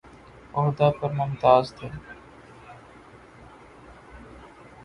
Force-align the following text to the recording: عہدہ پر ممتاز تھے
عہدہ 0.53 0.87
پر 0.99 1.11
ممتاز 1.11 1.65
تھے 1.75 1.87